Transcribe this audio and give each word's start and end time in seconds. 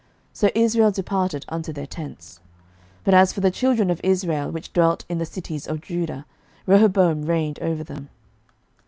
So 0.33 0.49
Israel 0.55 0.89
departed 0.89 1.45
unto 1.47 1.71
their 1.71 1.85
tents. 1.85 2.39
11:012:017 3.01 3.01
But 3.03 3.13
as 3.13 3.31
for 3.33 3.41
the 3.41 3.51
children 3.51 3.91
of 3.91 4.01
Israel 4.03 4.49
which 4.49 4.73
dwelt 4.73 5.05
in 5.07 5.19
the 5.19 5.27
cities 5.27 5.67
of 5.67 5.79
Judah, 5.79 6.25
Rehoboam 6.65 7.21
reigned 7.25 7.59
over 7.59 7.83
them. 7.83 8.09